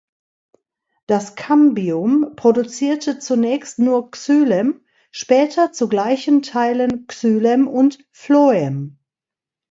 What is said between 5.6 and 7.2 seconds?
zu gleichen Teilen